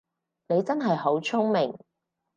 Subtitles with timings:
[0.47, 1.77] 你真係好聰明